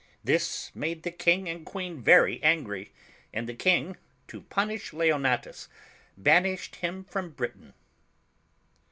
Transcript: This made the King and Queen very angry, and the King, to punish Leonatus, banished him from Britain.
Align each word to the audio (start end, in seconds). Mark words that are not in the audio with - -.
This 0.23 0.71
made 0.73 1.03
the 1.03 1.11
King 1.11 1.47
and 1.47 1.63
Queen 1.63 2.01
very 2.01 2.41
angry, 2.41 2.91
and 3.31 3.47
the 3.47 3.53
King, 3.53 3.97
to 4.29 4.41
punish 4.41 4.93
Leonatus, 4.93 5.69
banished 6.17 6.77
him 6.77 7.03
from 7.03 7.29
Britain. 7.29 7.75